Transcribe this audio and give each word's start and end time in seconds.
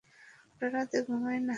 ওরা 0.53 0.67
রাতে 0.75 0.97
ঘুমায় 1.07 1.39
না। 1.39 1.49